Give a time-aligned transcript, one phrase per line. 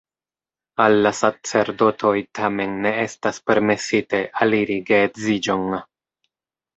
[0.83, 5.69] Al la sacerdotoj, tamen, ne estas permesite aliri geedziĝon.